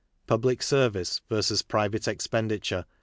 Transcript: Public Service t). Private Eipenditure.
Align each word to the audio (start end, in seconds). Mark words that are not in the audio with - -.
Public 0.25 0.63
Service 0.63 1.21
t). 1.29 1.55
Private 1.67 2.01
Eipenditure. 2.01 2.85